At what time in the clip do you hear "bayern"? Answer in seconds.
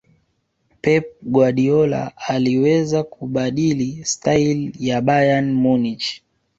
5.01-5.53